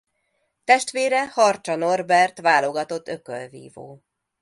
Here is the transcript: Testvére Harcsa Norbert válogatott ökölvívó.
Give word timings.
Testvére 0.63 1.27
Harcsa 1.29 1.75
Norbert 1.75 2.39
válogatott 2.41 3.07
ökölvívó. 3.07 4.03